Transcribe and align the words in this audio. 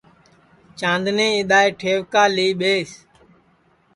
چاندنی 0.79 1.27
اِدؔائے 1.35 1.69
ٹھئوکا 1.79 2.23
لی 2.35 2.47
ٻیس 2.59 2.91